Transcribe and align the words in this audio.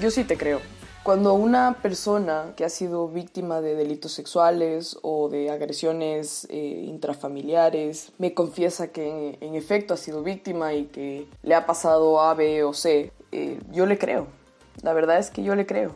Yo 0.00 0.10
sí 0.10 0.24
te 0.24 0.38
creo. 0.38 0.60
Cuando 1.02 1.34
una 1.34 1.76
persona 1.82 2.54
que 2.56 2.64
ha 2.64 2.70
sido 2.70 3.08
víctima 3.08 3.60
de 3.60 3.74
delitos 3.74 4.12
sexuales 4.12 4.96
o 5.02 5.28
de 5.28 5.50
agresiones 5.50 6.46
eh, 6.48 6.84
intrafamiliares 6.86 8.12
me 8.16 8.32
confiesa 8.32 8.88
que 8.88 9.36
en, 9.38 9.54
efecto 9.54 9.92
ha 9.92 9.98
sido 9.98 10.22
víctima 10.22 10.72
y 10.72 10.86
que 10.86 11.28
le 11.42 11.54
ha 11.54 11.66
pasado 11.66 12.18
A, 12.22 12.32
B 12.32 12.64
o 12.64 12.72
C, 12.72 13.12
eh, 13.30 13.60
yo 13.72 13.84
le 13.84 13.98
creo. 13.98 14.26
La 14.80 14.94
verdad 14.94 15.18
es 15.18 15.30
que 15.30 15.42
yo 15.42 15.54
le 15.54 15.66
creo. 15.66 15.94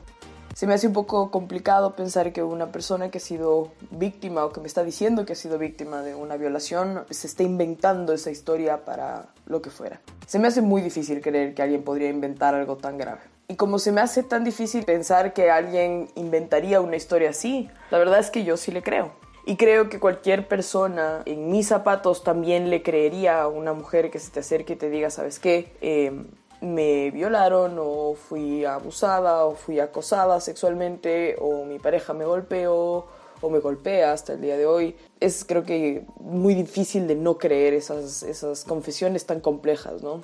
Se 0.54 0.66
me 0.66 0.74
hace 0.74 0.86
un 0.86 0.92
poco 0.92 1.30
complicado 1.30 1.96
pensar 1.96 2.34
que 2.34 2.42
una 2.42 2.72
persona 2.72 3.10
que 3.10 3.18
ha 3.18 3.22
sido 3.22 3.72
víctima 3.90 4.44
o 4.44 4.52
que 4.52 4.60
me 4.60 4.66
está 4.66 4.84
diciendo 4.84 5.24
que 5.24 5.32
ha 5.32 5.36
sido 5.36 5.58
víctima 5.58 6.02
de 6.02 6.14
una 6.14 6.36
violación 6.36 7.04
se 7.08 7.26
esté 7.26 7.44
inventando 7.44 8.12
esa 8.12 8.30
historia 8.30 8.84
para 8.84 9.28
lo 9.46 9.62
que 9.62 9.70
fuera. 9.70 10.02
Se 10.26 10.38
me 10.38 10.48
hace 10.48 10.60
muy 10.60 10.82
difícil 10.82 11.22
creer 11.22 11.54
que 11.54 11.62
alguien 11.62 11.82
podría 11.82 12.10
inventar 12.10 12.54
algo 12.54 12.76
tan 12.76 12.98
grave. 12.98 13.33
Y 13.46 13.56
como 13.56 13.78
se 13.78 13.92
me 13.92 14.00
hace 14.00 14.22
tan 14.22 14.42
difícil 14.42 14.84
pensar 14.84 15.34
que 15.34 15.50
alguien 15.50 16.08
inventaría 16.14 16.80
una 16.80 16.96
historia 16.96 17.30
así, 17.30 17.68
la 17.90 17.98
verdad 17.98 18.18
es 18.18 18.30
que 18.30 18.44
yo 18.44 18.56
sí 18.56 18.72
le 18.72 18.82
creo. 18.82 19.12
Y 19.46 19.56
creo 19.56 19.90
que 19.90 20.00
cualquier 20.00 20.48
persona 20.48 21.22
en 21.26 21.50
mis 21.50 21.68
zapatos 21.68 22.24
también 22.24 22.70
le 22.70 22.82
creería 22.82 23.42
a 23.42 23.48
una 23.48 23.74
mujer 23.74 24.10
que 24.10 24.18
se 24.18 24.30
te 24.30 24.40
acerque 24.40 24.72
y 24.72 24.76
te 24.76 24.88
diga, 24.88 25.10
¿sabes 25.10 25.38
qué? 25.38 25.76
Eh, 25.82 26.24
me 26.62 27.10
violaron 27.10 27.76
o 27.78 28.14
fui 28.14 28.64
abusada 28.64 29.44
o 29.44 29.54
fui 29.54 29.80
acosada 29.80 30.40
sexualmente 30.40 31.36
o 31.38 31.66
mi 31.66 31.78
pareja 31.78 32.14
me 32.14 32.24
golpeó 32.24 33.06
o 33.42 33.50
me 33.50 33.58
golpea 33.58 34.12
hasta 34.12 34.32
el 34.32 34.40
día 34.40 34.56
de 34.56 34.64
hoy. 34.64 34.96
Es 35.20 35.44
creo 35.44 35.64
que 35.64 36.06
muy 36.18 36.54
difícil 36.54 37.06
de 37.06 37.14
no 37.14 37.36
creer 37.36 37.74
esas, 37.74 38.22
esas 38.22 38.64
confesiones 38.64 39.26
tan 39.26 39.40
complejas, 39.40 40.02
¿no? 40.02 40.22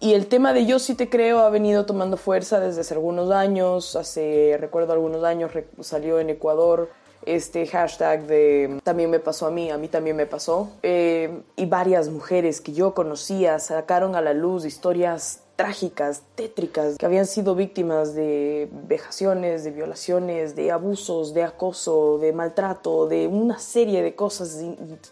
Y 0.00 0.14
el 0.14 0.26
tema 0.28 0.52
de 0.52 0.64
yo 0.64 0.78
sí 0.78 0.94
te 0.94 1.08
creo 1.08 1.40
ha 1.40 1.50
venido 1.50 1.84
tomando 1.84 2.16
fuerza 2.16 2.60
desde 2.60 2.82
hace 2.82 2.94
algunos 2.94 3.30
años. 3.30 3.96
Hace, 3.96 4.56
recuerdo 4.60 4.92
algunos 4.92 5.24
años, 5.24 5.50
salió 5.80 6.20
en 6.20 6.30
Ecuador 6.30 6.90
este 7.26 7.66
hashtag 7.66 8.26
de 8.26 8.80
también 8.84 9.10
me 9.10 9.18
pasó 9.18 9.46
a 9.46 9.50
mí, 9.50 9.70
a 9.70 9.76
mí 9.76 9.88
también 9.88 10.16
me 10.16 10.26
pasó. 10.26 10.70
Eh, 10.82 11.42
y 11.56 11.66
varias 11.66 12.08
mujeres 12.08 12.60
que 12.60 12.72
yo 12.72 12.94
conocía 12.94 13.58
sacaron 13.58 14.14
a 14.14 14.22
la 14.22 14.32
luz 14.32 14.64
historias 14.64 15.42
trágicas, 15.58 16.22
tétricas, 16.36 16.96
que 16.98 17.04
habían 17.04 17.26
sido 17.26 17.56
víctimas 17.56 18.14
de 18.14 18.68
vejaciones, 18.86 19.64
de 19.64 19.72
violaciones, 19.72 20.54
de 20.54 20.70
abusos, 20.70 21.34
de 21.34 21.42
acoso, 21.42 22.18
de 22.18 22.32
maltrato, 22.32 23.08
de 23.08 23.26
una 23.26 23.58
serie 23.58 24.00
de 24.04 24.14
cosas 24.14 24.64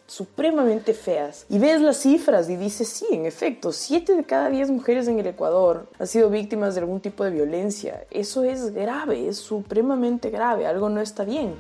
supremamente 0.07 0.95
feas. 0.95 1.47
Y 1.49 1.59
ves 1.59 1.81
las 1.81 1.97
cifras 1.97 2.49
y 2.49 2.55
dices, 2.55 2.87
sí, 2.87 3.07
en 3.11 3.27
efecto, 3.27 3.73
7 3.73 4.15
de 4.15 4.23
cada 4.23 4.49
10 4.49 4.71
mujeres 4.71 5.09
en 5.09 5.19
el 5.19 5.27
Ecuador 5.27 5.89
han 5.99 6.07
sido 6.07 6.31
víctimas 6.31 6.77
de 6.77 6.83
algún 6.83 7.01
tipo 7.01 7.25
de 7.25 7.33
violencia. 7.33 8.07
Eso 8.13 8.45
es 8.45 8.73
grave, 8.73 9.27
es 9.27 9.39
supremamente 9.39 10.31
grave, 10.31 10.69
algo 10.69 10.89
no 10.89 11.01
está 11.01 11.25
bien. 11.25 11.57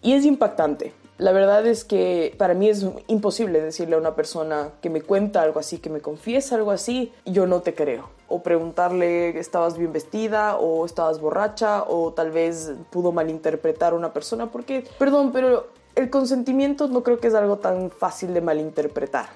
Y 0.00 0.12
es 0.12 0.24
impactante. 0.24 1.01
La 1.22 1.30
verdad 1.30 1.64
es 1.68 1.84
que 1.84 2.34
para 2.36 2.52
mí 2.52 2.68
es 2.68 2.84
imposible 3.06 3.60
decirle 3.60 3.94
a 3.94 3.98
una 4.00 4.16
persona 4.16 4.70
que 4.80 4.90
me 4.90 5.02
cuenta 5.02 5.40
algo 5.40 5.60
así, 5.60 5.78
que 5.78 5.88
me 5.88 6.00
confiesa 6.00 6.56
algo 6.56 6.72
así, 6.72 7.12
yo 7.24 7.46
no 7.46 7.60
te 7.60 7.74
creo. 7.74 8.08
O 8.26 8.42
preguntarle, 8.42 9.38
¿estabas 9.38 9.78
bien 9.78 9.92
vestida? 9.92 10.56
¿O 10.56 10.84
estabas 10.84 11.20
borracha? 11.20 11.84
¿O 11.84 12.12
tal 12.12 12.32
vez 12.32 12.72
pudo 12.90 13.12
malinterpretar 13.12 13.92
a 13.92 13.96
una 13.96 14.12
persona? 14.12 14.50
Porque, 14.50 14.84
perdón, 14.98 15.30
pero 15.30 15.68
el 15.94 16.10
consentimiento 16.10 16.88
no 16.88 17.04
creo 17.04 17.20
que 17.20 17.28
es 17.28 17.34
algo 17.34 17.58
tan 17.58 17.92
fácil 17.92 18.34
de 18.34 18.40
malinterpretar 18.40 19.28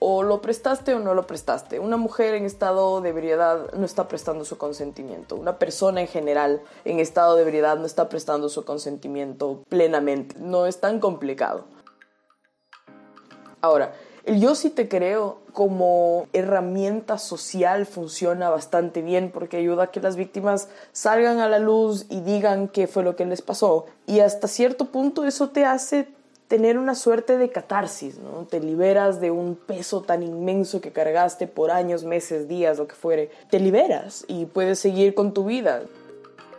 o 0.00 0.22
lo 0.22 0.40
prestaste 0.40 0.94
o 0.94 0.98
no 0.98 1.14
lo 1.14 1.26
prestaste. 1.26 1.78
Una 1.78 1.98
mujer 1.98 2.34
en 2.34 2.46
estado 2.46 3.02
de 3.02 3.10
ebriedad 3.10 3.72
no 3.74 3.84
está 3.84 4.08
prestando 4.08 4.46
su 4.46 4.56
consentimiento. 4.56 5.36
Una 5.36 5.58
persona 5.58 6.00
en 6.00 6.08
general 6.08 6.62
en 6.86 6.98
estado 6.98 7.36
de 7.36 7.42
ebriedad 7.42 7.78
no 7.78 7.84
está 7.84 8.08
prestando 8.08 8.48
su 8.48 8.64
consentimiento 8.64 9.62
plenamente. 9.68 10.36
No 10.38 10.66
es 10.66 10.80
tan 10.80 11.00
complicado. 11.00 11.66
Ahora, 13.60 13.92
el 14.24 14.40
yo 14.40 14.54
sí 14.54 14.70
te 14.70 14.88
creo 14.88 15.40
como 15.52 16.28
herramienta 16.32 17.18
social 17.18 17.84
funciona 17.84 18.48
bastante 18.48 19.02
bien 19.02 19.30
porque 19.30 19.58
ayuda 19.58 19.84
a 19.84 19.90
que 19.90 20.00
las 20.00 20.16
víctimas 20.16 20.68
salgan 20.92 21.40
a 21.40 21.48
la 21.48 21.58
luz 21.58 22.06
y 22.08 22.20
digan 22.20 22.68
qué 22.68 22.86
fue 22.86 23.02
lo 23.02 23.16
que 23.16 23.26
les 23.26 23.42
pasó. 23.42 23.84
Y 24.06 24.20
hasta 24.20 24.48
cierto 24.48 24.86
punto 24.86 25.26
eso 25.26 25.50
te 25.50 25.66
hace 25.66 26.08
tener 26.50 26.78
una 26.78 26.96
suerte 26.96 27.38
de 27.38 27.48
catarsis, 27.50 28.18
¿no? 28.18 28.44
Te 28.44 28.58
liberas 28.58 29.20
de 29.20 29.30
un 29.30 29.54
peso 29.54 30.02
tan 30.02 30.24
inmenso 30.24 30.80
que 30.80 30.90
cargaste 30.90 31.46
por 31.46 31.70
años, 31.70 32.02
meses, 32.02 32.48
días, 32.48 32.78
lo 32.78 32.88
que 32.88 32.96
fuere. 32.96 33.30
Te 33.50 33.60
liberas 33.60 34.24
y 34.26 34.46
puedes 34.46 34.80
seguir 34.80 35.14
con 35.14 35.32
tu 35.32 35.44
vida. 35.44 35.82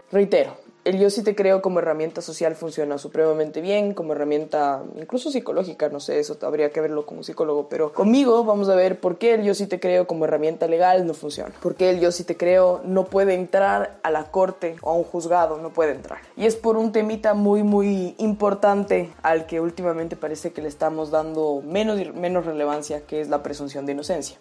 Reitero, 0.09 0.55
el 0.83 0.99
yo 0.99 1.09
sí 1.09 1.23
te 1.23 1.35
creo 1.35 1.61
como 1.61 1.79
herramienta 1.79 2.21
social 2.21 2.55
funciona 2.55 2.97
supremamente 2.97 3.61
bien, 3.61 3.93
como 3.93 4.13
herramienta 4.13 4.83
incluso 4.99 5.31
psicológica, 5.31 5.89
no 5.89 5.99
sé, 5.99 6.19
eso 6.19 6.37
habría 6.41 6.71
que 6.71 6.81
verlo 6.81 7.05
como 7.05 7.23
psicólogo, 7.23 7.69
pero 7.69 7.93
conmigo 7.93 8.43
vamos 8.43 8.69
a 8.69 8.75
ver 8.75 8.99
por 8.99 9.17
qué 9.17 9.35
el 9.35 9.43
yo 9.43 9.53
sí 9.53 9.67
te 9.67 9.79
creo 9.79 10.07
como 10.07 10.25
herramienta 10.25 10.67
legal 10.67 11.05
no 11.05 11.13
funciona, 11.13 11.53
por 11.61 11.75
qué 11.75 11.91
el 11.91 11.99
yo 11.99 12.11
sí 12.11 12.23
te 12.23 12.37
creo 12.37 12.81
no 12.83 13.05
puede 13.05 13.35
entrar 13.35 13.99
a 14.03 14.11
la 14.11 14.31
corte 14.31 14.75
o 14.81 14.89
a 14.89 14.93
un 14.93 15.03
juzgado, 15.03 15.57
no 15.57 15.69
puede 15.69 15.91
entrar. 15.91 16.19
Y 16.35 16.45
es 16.45 16.55
por 16.55 16.77
un 16.77 16.91
temita 16.91 17.33
muy, 17.33 17.63
muy 17.63 18.15
importante 18.17 19.11
al 19.21 19.45
que 19.45 19.61
últimamente 19.61 20.15
parece 20.15 20.51
que 20.51 20.61
le 20.61 20.67
estamos 20.67 21.11
dando 21.11 21.61
menos, 21.65 21.99
menos 22.15 22.45
relevancia, 22.45 23.05
que 23.05 23.21
es 23.21 23.29
la 23.29 23.43
presunción 23.43 23.85
de 23.85 23.93
inocencia. 23.93 24.37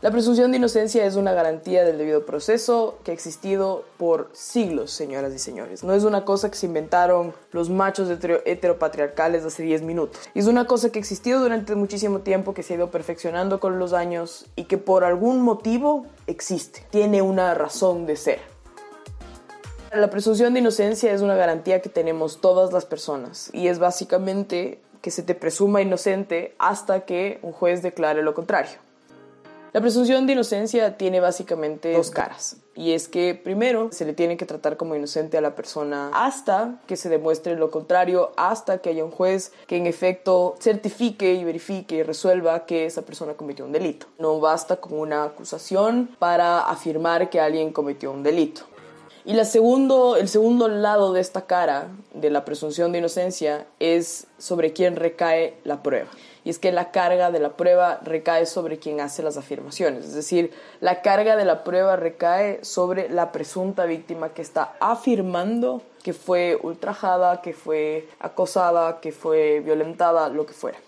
La 0.00 0.12
presunción 0.12 0.52
de 0.52 0.58
inocencia 0.58 1.04
es 1.04 1.16
una 1.16 1.32
garantía 1.32 1.82
del 1.82 1.98
debido 1.98 2.24
proceso 2.24 3.00
que 3.02 3.10
ha 3.10 3.14
existido 3.14 3.84
por 3.96 4.30
siglos, 4.32 4.92
señoras 4.92 5.34
y 5.34 5.40
señores. 5.40 5.82
No 5.82 5.92
es 5.92 6.04
una 6.04 6.24
cosa 6.24 6.52
que 6.52 6.56
se 6.56 6.66
inventaron 6.66 7.34
los 7.50 7.68
machos 7.68 8.08
heteropatriarcales 8.08 9.44
hace 9.44 9.64
10 9.64 9.82
minutos. 9.82 10.20
Es 10.36 10.46
una 10.46 10.68
cosa 10.68 10.92
que 10.92 11.00
ha 11.00 11.02
existido 11.02 11.40
durante 11.40 11.74
muchísimo 11.74 12.20
tiempo, 12.20 12.54
que 12.54 12.62
se 12.62 12.74
ha 12.74 12.76
ido 12.76 12.92
perfeccionando 12.92 13.58
con 13.58 13.80
los 13.80 13.92
años 13.92 14.46
y 14.54 14.64
que 14.64 14.78
por 14.78 15.02
algún 15.02 15.42
motivo 15.42 16.06
existe. 16.28 16.86
Tiene 16.90 17.20
una 17.20 17.52
razón 17.54 18.06
de 18.06 18.14
ser. 18.14 18.38
La 19.92 20.10
presunción 20.10 20.52
de 20.52 20.60
inocencia 20.60 21.12
es 21.12 21.22
una 21.22 21.34
garantía 21.34 21.82
que 21.82 21.88
tenemos 21.88 22.40
todas 22.40 22.72
las 22.72 22.86
personas 22.86 23.50
y 23.52 23.66
es 23.66 23.80
básicamente 23.80 24.80
que 25.02 25.10
se 25.10 25.24
te 25.24 25.34
presuma 25.34 25.82
inocente 25.82 26.54
hasta 26.60 27.04
que 27.04 27.40
un 27.42 27.50
juez 27.50 27.82
declare 27.82 28.22
lo 28.22 28.34
contrario. 28.34 28.87
La 29.78 29.82
presunción 29.82 30.26
de 30.26 30.32
inocencia 30.32 30.96
tiene 30.96 31.20
básicamente 31.20 31.92
dos 31.92 32.10
caras. 32.10 32.56
Y 32.74 32.94
es 32.94 33.06
que 33.06 33.36
primero 33.36 33.90
se 33.92 34.04
le 34.04 34.12
tiene 34.12 34.36
que 34.36 34.44
tratar 34.44 34.76
como 34.76 34.96
inocente 34.96 35.38
a 35.38 35.40
la 35.40 35.54
persona 35.54 36.10
hasta 36.12 36.80
que 36.88 36.96
se 36.96 37.08
demuestre 37.08 37.54
lo 37.54 37.70
contrario, 37.70 38.32
hasta 38.36 38.78
que 38.78 38.90
haya 38.90 39.04
un 39.04 39.12
juez 39.12 39.52
que 39.68 39.76
en 39.76 39.86
efecto 39.86 40.56
certifique 40.58 41.34
y 41.34 41.44
verifique 41.44 41.94
y 41.94 42.02
resuelva 42.02 42.66
que 42.66 42.86
esa 42.86 43.02
persona 43.02 43.34
cometió 43.34 43.66
un 43.66 43.70
delito. 43.70 44.08
No 44.18 44.40
basta 44.40 44.78
con 44.78 44.98
una 44.98 45.22
acusación 45.22 46.10
para 46.18 46.68
afirmar 46.68 47.30
que 47.30 47.38
alguien 47.38 47.72
cometió 47.72 48.10
un 48.10 48.24
delito. 48.24 48.62
Y 49.24 49.34
la 49.34 49.44
segundo, 49.44 50.16
el 50.16 50.26
segundo 50.26 50.66
lado 50.66 51.12
de 51.12 51.20
esta 51.20 51.42
cara 51.42 51.86
de 52.14 52.30
la 52.30 52.44
presunción 52.44 52.90
de 52.90 52.98
inocencia 52.98 53.68
es 53.78 54.26
sobre 54.38 54.72
quién 54.72 54.96
recae 54.96 55.54
la 55.62 55.84
prueba 55.84 56.08
y 56.48 56.50
es 56.50 56.58
que 56.58 56.72
la 56.72 56.92
carga 56.92 57.30
de 57.30 57.40
la 57.40 57.58
prueba 57.58 58.00
recae 58.02 58.46
sobre 58.46 58.78
quien 58.78 59.02
hace 59.02 59.22
las 59.22 59.36
afirmaciones, 59.36 60.06
es 60.06 60.14
decir, 60.14 60.50
la 60.80 61.02
carga 61.02 61.36
de 61.36 61.44
la 61.44 61.62
prueba 61.62 61.94
recae 61.96 62.64
sobre 62.64 63.10
la 63.10 63.32
presunta 63.32 63.84
víctima 63.84 64.30
que 64.30 64.40
está 64.40 64.72
afirmando 64.80 65.82
que 66.02 66.14
fue 66.14 66.58
ultrajada, 66.62 67.42
que 67.42 67.52
fue 67.52 68.08
acosada, 68.18 68.98
que 69.00 69.12
fue 69.12 69.60
violentada, 69.60 70.30
lo 70.30 70.46
que 70.46 70.54
fuera. 70.54 70.78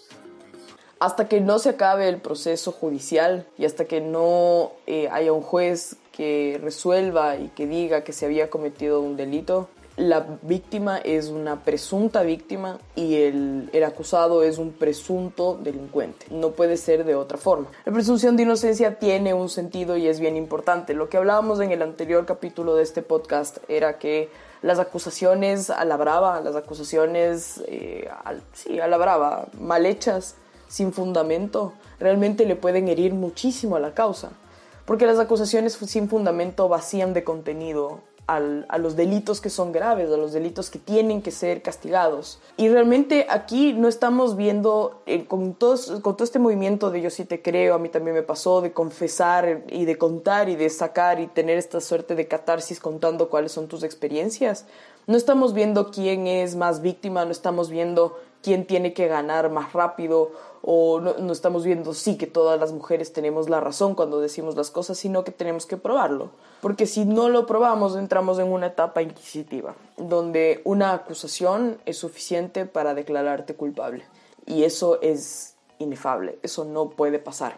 Hasta 0.99 1.29
que 1.29 1.43
no 1.43 1.59
se 1.59 1.69
acabe 1.69 2.09
el 2.09 2.23
proceso 2.23 2.73
judicial 2.73 3.47
y 3.59 3.67
hasta 3.67 3.85
que 3.85 4.01
no 4.01 4.73
eh, 4.87 5.11
haya 5.13 5.35
un 5.35 5.43
juez 5.43 5.97
que 6.11 6.59
resuelva 6.63 7.37
y 7.37 7.49
que 7.49 7.67
diga 7.67 8.03
que 8.03 8.15
se 8.15 8.25
había 8.25 8.49
cometido 8.49 9.03
un 9.03 9.19
delito, 9.19 9.69
la 10.01 10.27
víctima 10.43 10.97
es 10.99 11.29
una 11.29 11.63
presunta 11.63 12.23
víctima 12.23 12.79
y 12.97 13.17
el, 13.17 13.69
el, 13.75 13.85
acusado 13.85 14.43
es 14.43 14.57
un 14.57 14.73
presunto 14.73 15.59
delincuente. 15.63 16.27
No 16.31 16.53
puede 16.53 16.79
ser 16.79 17.05
de 17.05 17.15
otra 17.15 17.37
forma. 17.37 17.67
La 17.85 17.93
presunción 17.93 18.35
de 18.37 18.45
inocencia 18.45 18.99
tiene 18.99 19.35
un 19.35 19.51
sentido 19.51 19.99
y 19.99 20.09
es 20.09 20.19
bien 20.19 20.39
importante. 20.39 20.95
Lo 20.95 21.11
que 21.11 21.19
hablábamos 21.19 21.61
en 21.61 21.71
el 21.71 21.83
anterior 21.83 22.25
capítulo 22.25 22.75
de 22.77 22.83
este 22.83 23.03
podcast 23.03 23.59
era 23.69 23.99
que 23.99 24.31
las 24.63 24.79
acusaciones 24.79 25.69
a 25.69 25.85
la 25.85 25.99
brava, 25.99 26.41
las 26.41 26.57
acusaciones, 26.57 27.63
eh, 27.67 28.09
sí, 28.55 28.81
a 28.81 28.89
la 28.89 28.97
brava, 28.97 29.49
mal 29.61 29.85
hechas, 29.85 30.35
sin 30.67 30.95
fundamento, 30.95 31.75
realmente 31.99 32.47
le 32.47 32.57
pueden 32.57 32.89
herir 32.89 33.13
muchísimo 33.13 33.77
a 33.77 33.81
la 33.81 33.93
causa. 33.93 34.31
Porque 34.87 35.07
las 35.07 35.19
acusaciones 35.19 35.75
sin 35.75 36.09
fundamento 36.09 36.69
vacían 36.69 37.13
de 37.13 37.23
contenido 37.23 38.01
a 38.27 38.79
los 38.79 38.95
delitos 38.95 39.41
que 39.41 39.51
son 39.51 39.73
graves, 39.73 40.09
a 40.11 40.17
los 40.17 40.33
delitos 40.33 40.71
que 40.71 40.79
tienen 40.79 41.21
que 41.21 41.33
ser 41.33 41.63
castigados. 41.63 42.39
Y 42.57 42.69
realmente 42.69 43.27
aquí 43.29 43.73
no 43.73 43.89
estamos 43.89 44.37
viendo, 44.37 45.03
eh, 45.07 45.25
con, 45.25 45.55
con 45.55 46.17
todo 46.17 46.25
este 46.25 46.39
movimiento 46.39 46.91
de 46.93 47.01
yo 47.03 47.11
sí 47.11 47.25
te 47.25 47.43
creo, 47.43 47.75
a 47.75 47.79
mí 47.79 47.89
también 47.89 48.15
me 48.15 48.23
pasó, 48.23 48.61
de 48.61 48.73
confesar 48.73 49.65
y 49.69 49.85
de 49.85 49.99
contar 49.99 50.49
y 50.49 50.55
de 50.55 50.71
sacar 50.71 51.19
y 51.19 51.27
tener 51.27 51.59
esta 51.59 51.81
suerte 51.81 52.15
de 52.15 52.29
catarsis 52.29 52.79
contando 52.79 53.29
cuáles 53.31 53.51
son 53.51 53.67
tus 53.67 53.83
experiencias. 53.83 54.65
No 55.09 55.17
estamos 55.17 55.53
viendo 55.53 55.91
quién 55.91 56.29
es 56.29 56.55
más 56.55 56.83
víctima, 56.83 57.25
no 57.25 57.33
estamos 57.33 57.69
viendo 57.69 58.17
quién 58.43 58.67
tiene 58.67 58.93
que 58.93 59.09
ganar 59.09 59.51
más 59.51 59.73
rápido 59.73 60.33
o 60.63 61.01
no, 61.01 61.33
estamos 61.33 61.65
viendo 61.65 61.95
sí 61.95 62.19
que 62.19 62.27
todas 62.27 62.61
las 62.61 62.73
mujeres 62.73 63.13
tenemos 63.13 63.49
la 63.49 63.61
razón 63.61 63.95
cuando 63.95 64.21
decimos 64.21 64.57
las 64.57 64.71
cosas, 64.71 64.99
sino 64.99 65.25
que 65.25 65.31
tenemos 65.31 65.67
que 65.67 65.77
probarlo. 65.77 66.31
Porque 66.61 66.87
si 66.87 67.05
no 67.05 67.29
lo 67.29 67.47
probamos 67.47 67.97
entramos 67.97 68.39
en 68.39 68.53
una 68.53 68.67
etapa 68.67 69.01
inquisitiva, 69.01 69.75
donde 69.97 70.61
una 70.65 70.93
acusación 70.93 71.79
es 71.87 71.97
suficiente 71.97 72.67
para 72.67 72.95
declararte 72.95 73.55
culpable. 73.55 74.05
Y 74.47 74.65
eso 74.65 75.01
es 75.01 75.57
inefable, 75.79 76.39
eso 76.43 76.65
no 76.65 76.91
puede 76.91 77.19
pasar. 77.19 77.57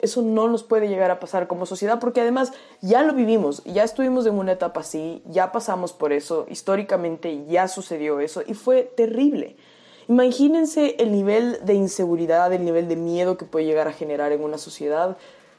Eso 0.00 0.22
no 0.22 0.48
nos 0.48 0.62
puede 0.62 0.88
llegar 0.88 1.10
a 1.10 1.20
pasar 1.20 1.46
como 1.46 1.66
sociedad 1.66 2.00
porque 2.00 2.22
además 2.22 2.52
ya 2.80 3.02
lo 3.02 3.12
vivimos, 3.12 3.62
ya 3.64 3.84
estuvimos 3.84 4.24
en 4.24 4.34
una 4.34 4.52
etapa 4.52 4.80
así, 4.80 5.22
ya 5.26 5.52
pasamos 5.52 5.92
por 5.92 6.14
eso, 6.14 6.46
históricamente 6.48 7.44
ya 7.46 7.68
sucedió 7.68 8.18
eso 8.20 8.42
y 8.46 8.54
fue 8.54 8.82
terrible. 8.82 9.56
Imagínense 10.10 10.96
el 10.98 11.12
nivel 11.12 11.60
de 11.62 11.74
inseguridad, 11.74 12.52
el 12.52 12.64
nivel 12.64 12.88
de 12.88 12.96
miedo 12.96 13.36
que 13.36 13.44
puede 13.44 13.64
llegar 13.64 13.86
a 13.86 13.92
generar 13.92 14.32
en 14.32 14.42
una 14.42 14.58
sociedad, 14.58 15.16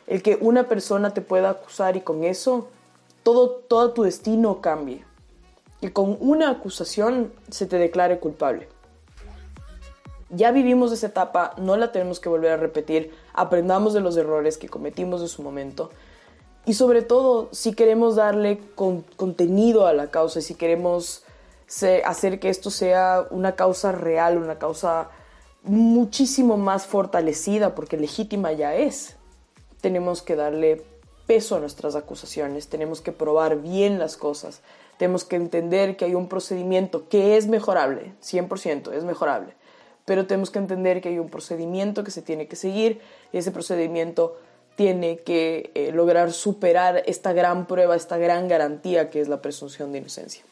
el 0.07 0.21
que 0.21 0.37
una 0.41 0.67
persona 0.67 1.13
te 1.13 1.21
pueda 1.21 1.51
acusar 1.51 1.95
y 1.95 2.01
con 2.01 2.25
eso 2.25 2.67
todo, 3.23 3.49
todo 3.49 3.91
tu 3.93 4.03
destino 4.03 4.59
cambie. 4.59 5.05
Y 5.79 5.87
con 5.91 6.17
una 6.19 6.49
acusación 6.49 7.31
se 7.49 7.65
te 7.65 7.77
declare 7.77 8.19
culpable. 8.19 8.67
Ya 10.29 10.51
vivimos 10.51 10.91
esa 10.91 11.07
etapa, 11.07 11.53
no 11.55 11.77
la 11.77 11.93
tenemos 11.93 12.19
que 12.19 12.27
volver 12.27 12.51
a 12.51 12.57
repetir, 12.57 13.13
aprendamos 13.33 13.93
de 13.93 14.01
los 14.01 14.17
errores 14.17 14.57
que 14.57 14.67
cometimos 14.67 15.21
en 15.21 15.29
su 15.29 15.43
momento. 15.43 15.91
Y 16.65 16.73
sobre 16.73 17.03
todo, 17.03 17.47
si 17.53 17.71
queremos 17.73 18.17
darle 18.17 18.59
contenido 18.75 19.87
a 19.87 19.93
la 19.93 20.07
causa, 20.07 20.41
si 20.41 20.55
queremos 20.55 21.23
hacer 22.05 22.39
que 22.39 22.49
esto 22.49 22.69
sea 22.69 23.25
una 23.29 23.55
causa 23.55 23.91
real, 23.91 24.37
una 24.37 24.59
causa 24.59 25.09
muchísimo 25.63 26.57
más 26.57 26.85
fortalecida, 26.85 27.75
porque 27.75 27.97
legítima 27.97 28.51
ya 28.51 28.75
es. 28.75 29.15
Tenemos 29.79 30.21
que 30.21 30.35
darle 30.35 30.83
peso 31.27 31.55
a 31.55 31.59
nuestras 31.59 31.95
acusaciones, 31.95 32.67
tenemos 32.67 33.01
que 33.01 33.11
probar 33.11 33.61
bien 33.61 33.99
las 33.99 34.17
cosas, 34.17 34.61
tenemos 34.97 35.23
que 35.23 35.37
entender 35.37 35.95
que 35.95 36.05
hay 36.05 36.15
un 36.15 36.27
procedimiento 36.27 37.07
que 37.07 37.37
es 37.37 37.47
mejorable, 37.47 38.13
100% 38.21 38.91
es 38.91 39.03
mejorable, 39.03 39.53
pero 40.05 40.27
tenemos 40.27 40.51
que 40.51 40.59
entender 40.59 41.01
que 41.01 41.09
hay 41.09 41.19
un 41.19 41.29
procedimiento 41.29 42.03
que 42.03 42.11
se 42.11 42.21
tiene 42.21 42.47
que 42.47 42.55
seguir 42.55 42.99
y 43.31 43.37
ese 43.37 43.51
procedimiento 43.51 44.37
tiene 44.75 45.19
que 45.19 45.71
eh, 45.73 45.91
lograr 45.91 46.31
superar 46.31 47.03
esta 47.05 47.33
gran 47.33 47.65
prueba, 47.65 47.95
esta 47.95 48.17
gran 48.17 48.47
garantía 48.47 49.09
que 49.09 49.21
es 49.21 49.27
la 49.27 49.41
presunción 49.41 49.91
de 49.91 49.99
inocencia. 49.99 50.43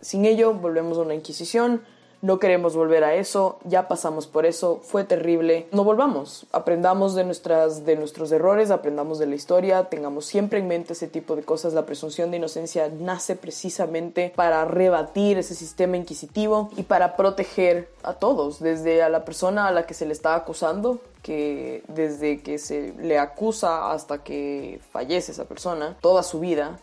Sin 0.00 0.24
ello, 0.24 0.54
volvemos 0.54 0.98
a 0.98 1.02
una 1.02 1.14
Inquisición, 1.14 1.82
no 2.22 2.38
queremos 2.38 2.76
volver 2.76 3.02
a 3.02 3.14
eso, 3.14 3.58
ya 3.64 3.88
pasamos 3.88 4.26
por 4.26 4.44
eso, 4.44 4.80
fue 4.82 5.04
terrible, 5.04 5.68
no 5.72 5.84
volvamos, 5.84 6.46
aprendamos 6.52 7.14
de, 7.14 7.24
nuestras, 7.24 7.86
de 7.86 7.96
nuestros 7.96 8.30
errores, 8.30 8.70
aprendamos 8.70 9.18
de 9.18 9.26
la 9.26 9.34
historia, 9.34 9.84
tengamos 9.84 10.26
siempre 10.26 10.58
en 10.58 10.68
mente 10.68 10.92
ese 10.92 11.06
tipo 11.06 11.34
de 11.34 11.42
cosas, 11.42 11.72
la 11.72 11.86
presunción 11.86 12.30
de 12.30 12.36
inocencia 12.36 12.90
nace 12.90 13.36
precisamente 13.36 14.32
para 14.36 14.64
rebatir 14.66 15.38
ese 15.38 15.54
sistema 15.54 15.96
inquisitivo 15.96 16.70
y 16.76 16.82
para 16.82 17.16
proteger 17.16 17.88
a 18.02 18.12
todos, 18.12 18.60
desde 18.60 19.02
a 19.02 19.08
la 19.08 19.24
persona 19.24 19.66
a 19.66 19.72
la 19.72 19.86
que 19.86 19.94
se 19.94 20.04
le 20.04 20.12
está 20.12 20.34
acusando, 20.34 20.98
que 21.22 21.82
desde 21.88 22.42
que 22.42 22.58
se 22.58 22.92
le 22.98 23.18
acusa 23.18 23.92
hasta 23.92 24.22
que 24.22 24.80
fallece 24.92 25.32
esa 25.32 25.46
persona, 25.46 25.96
toda 26.02 26.22
su 26.22 26.40
vida, 26.40 26.78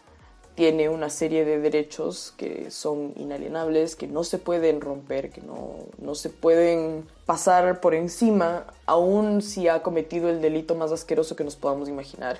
tiene 0.57 0.89
una 0.89 1.11
serie 1.11 1.45
de 1.45 1.59
derechos 1.59 2.33
que 2.35 2.71
son 2.71 3.13
inalienables, 3.15 3.95
que 3.95 4.07
no 4.07 4.23
se 4.23 4.39
pueden 4.39 4.81
romper, 4.81 5.29
que 5.29 5.39
no, 5.41 5.75
no 5.99 6.15
se 6.15 6.31
pueden 6.31 7.05
pasar 7.27 7.79
por 7.79 7.93
encima, 7.93 8.65
aun 8.87 9.43
si 9.43 9.67
ha 9.67 9.83
cometido 9.83 10.29
el 10.29 10.41
delito 10.41 10.73
más 10.73 10.91
asqueroso 10.91 11.35
que 11.35 11.43
nos 11.43 11.55
podamos 11.55 11.89
imaginar. 11.89 12.39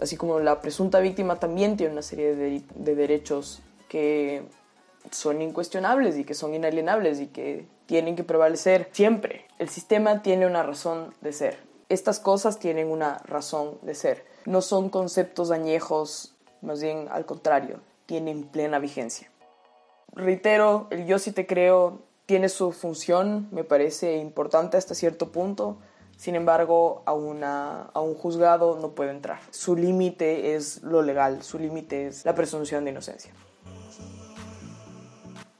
Así 0.00 0.16
como 0.16 0.38
la 0.38 0.60
presunta 0.60 1.00
víctima 1.00 1.40
también 1.40 1.76
tiene 1.76 1.94
una 1.94 2.02
serie 2.02 2.36
de, 2.36 2.62
de 2.76 2.94
derechos 2.94 3.60
que 3.88 4.44
son 5.10 5.42
incuestionables 5.42 6.16
y 6.16 6.22
que 6.22 6.34
son 6.34 6.54
inalienables 6.54 7.18
y 7.18 7.26
que 7.26 7.66
tienen 7.86 8.14
que 8.14 8.22
prevalecer 8.22 8.88
siempre. 8.92 9.46
El 9.58 9.68
sistema 9.68 10.22
tiene 10.22 10.46
una 10.46 10.62
razón 10.62 11.12
de 11.22 11.32
ser. 11.32 11.58
Estas 11.88 12.20
cosas 12.20 12.60
tienen 12.60 12.86
una 12.86 13.18
razón 13.24 13.78
de 13.82 13.96
ser. 13.96 14.24
No 14.46 14.62
son 14.62 14.90
conceptos 14.90 15.50
añejos 15.50 16.36
más 16.62 16.82
bien 16.82 17.08
al 17.10 17.26
contrario, 17.26 17.80
tienen 18.06 18.44
plena 18.44 18.78
vigencia. 18.78 19.30
Reitero, 20.12 20.86
el 20.90 21.06
yo 21.06 21.18
sí 21.18 21.32
te 21.32 21.46
creo 21.46 22.00
tiene 22.26 22.50
su 22.50 22.72
función, 22.72 23.48
me 23.52 23.64
parece 23.64 24.18
importante 24.18 24.76
hasta 24.76 24.94
cierto 24.94 25.32
punto, 25.32 25.78
sin 26.18 26.34
embargo, 26.34 27.02
a, 27.06 27.12
una, 27.12 27.84
a 27.94 28.00
un 28.00 28.14
juzgado 28.14 28.76
no 28.82 28.90
puede 28.90 29.12
entrar. 29.12 29.38
Su 29.50 29.76
límite 29.76 30.56
es 30.56 30.82
lo 30.82 31.00
legal, 31.00 31.42
su 31.44 31.60
límite 31.60 32.08
es 32.08 32.24
la 32.24 32.34
presunción 32.34 32.84
de 32.84 32.90
inocencia. 32.90 33.32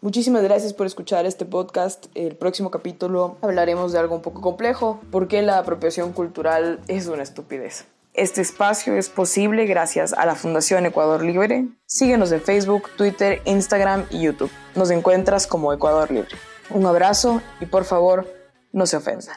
Muchísimas 0.01 0.43
gracias 0.43 0.75
por 0.75 0.87
escuchar 0.87 1.27
este 1.27 1.45
podcast. 1.45 2.07
El 2.15 2.37
próximo 2.37 2.71
capítulo 2.71 3.37
hablaremos 3.41 3.93
de 3.93 4.01
algo 4.01 4.17
un 4.17 4.23
poco 4.23 4.41
complejo, 4.41 5.01
porque 5.11 5.43
la 5.43 5.59
apropiación 5.59 6.13
cultural 6.13 6.81
es 6.89 7.07
una 7.07 7.23
estupidez. 7.23 7.87
Este 8.19 8.41
espacio 8.41 8.97
es 8.97 9.09
posible 9.11 9.65
gracias 9.67 10.13
a 10.13 10.27
la 10.27 10.35
Fundación 10.35 10.85
Ecuador 10.85 11.23
Libre. 11.23 11.69
Síguenos 11.87 12.33
en 12.33 12.41
Facebook, 12.41 12.91
Twitter, 12.97 13.41
Instagram 13.45 14.07
y 14.11 14.23
YouTube. 14.23 14.51
Nos 14.75 14.91
encuentras 14.91 15.47
como 15.47 15.73
Ecuador 15.73 16.11
Libre. 16.11 16.35
Un 16.71 16.85
abrazo 16.85 17.41
y 17.61 17.67
por 17.67 17.85
favor, 17.85 18.27
no 18.73 18.87
se 18.87 18.97
ofendan. 18.97 19.37